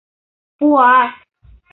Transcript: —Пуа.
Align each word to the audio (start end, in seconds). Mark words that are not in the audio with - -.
—Пуа. 0.57 0.93